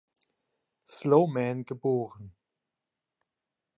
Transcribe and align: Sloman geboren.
Sloman 0.87 1.63
geboren. 1.63 2.33